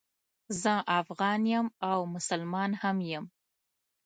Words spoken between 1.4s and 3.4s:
یم او مسلمان هم یم